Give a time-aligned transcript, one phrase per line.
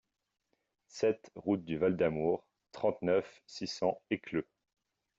[0.87, 4.47] sept route du Val d'Amour, trente-neuf, six cents, Écleux